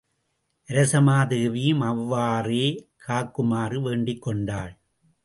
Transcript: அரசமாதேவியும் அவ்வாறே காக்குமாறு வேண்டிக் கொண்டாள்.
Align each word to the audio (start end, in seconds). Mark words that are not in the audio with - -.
அரசமாதேவியும் 0.69 1.83
அவ்வாறே 1.83 2.65
காக்குமாறு 3.07 3.81
வேண்டிக் 3.81 4.21
கொண்டாள். 4.21 4.73